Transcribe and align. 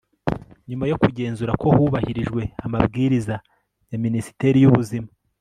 nyuma 0.69 0.85
yo 0.91 0.99
kugenzura 1.01 1.51
ko 1.61 1.67
hubahirijwe 1.75 2.41
amabwiriza 2.65 3.35
ya 3.89 3.97
minisiteri 4.05 4.57
y'ubuzima 4.61 5.09